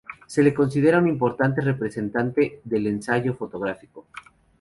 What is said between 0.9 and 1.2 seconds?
un